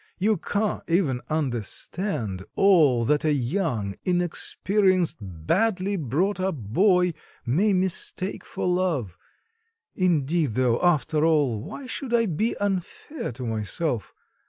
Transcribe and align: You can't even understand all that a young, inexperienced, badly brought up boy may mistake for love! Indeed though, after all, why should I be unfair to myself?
You 0.17 0.37
can't 0.37 0.81
even 0.89 1.21
understand 1.29 2.43
all 2.55 3.03
that 3.03 3.23
a 3.23 3.31
young, 3.33 3.93
inexperienced, 4.03 5.17
badly 5.21 5.95
brought 5.95 6.39
up 6.39 6.55
boy 6.55 7.13
may 7.45 7.71
mistake 7.73 8.43
for 8.43 8.65
love! 8.67 9.15
Indeed 9.95 10.53
though, 10.55 10.81
after 10.81 11.23
all, 11.23 11.61
why 11.61 11.85
should 11.85 12.15
I 12.15 12.25
be 12.25 12.55
unfair 12.57 13.31
to 13.33 13.45
myself? 13.45 14.11